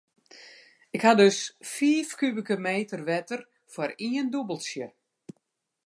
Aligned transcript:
Ik 0.95 1.01
ha 1.05 1.11
dus 1.23 1.39
fiif 1.73 2.09
kubike 2.19 2.55
meter 2.67 3.01
wetter 3.09 3.41
foar 3.73 3.91
ien 4.09 4.27
dûbeltsje. 4.33 4.87